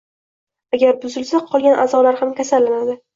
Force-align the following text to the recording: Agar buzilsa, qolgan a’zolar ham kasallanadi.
Agar 0.77 0.95
buzilsa, 1.03 1.41
qolgan 1.51 1.77
a’zolar 1.83 2.17
ham 2.23 2.33
kasallanadi. 2.41 2.97